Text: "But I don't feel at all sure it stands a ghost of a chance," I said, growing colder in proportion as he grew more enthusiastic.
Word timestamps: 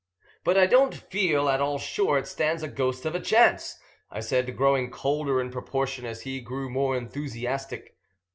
"But 0.43 0.57
I 0.57 0.65
don't 0.65 0.95
feel 0.95 1.47
at 1.47 1.61
all 1.61 1.77
sure 1.77 2.17
it 2.17 2.25
stands 2.27 2.63
a 2.63 2.67
ghost 2.67 3.05
of 3.05 3.13
a 3.13 3.19
chance," 3.19 3.77
I 4.09 4.19
said, 4.19 4.57
growing 4.57 4.89
colder 4.89 5.39
in 5.39 5.51
proportion 5.51 6.07
as 6.07 6.23
he 6.23 6.41
grew 6.41 6.71
more 6.71 6.97
enthusiastic. 6.97 7.95